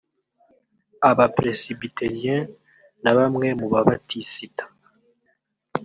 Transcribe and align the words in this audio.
Aba-Presbyteriens 1.09 2.51
na 3.03 3.11
bamwe 3.17 3.47
mu 3.59 3.67
ba 3.71 3.81
Batisita 3.87 4.63